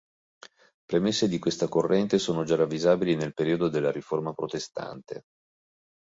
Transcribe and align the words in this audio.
Premesse 0.83 1.27
di 1.27 1.37
questa 1.37 1.67
corrente 1.67 2.17
sono 2.17 2.43
già 2.43 2.55
ravvisabili 2.55 3.13
nel 3.15 3.35
periodo 3.35 3.69
della 3.69 3.91
Riforma 3.91 4.33
protestante. 4.33 5.21